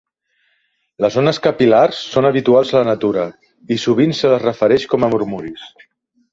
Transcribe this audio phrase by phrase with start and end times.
[1.05, 3.27] Les ones capil·lars són habituals en la natura,
[3.77, 5.71] i sovint se les refereix com murmuris.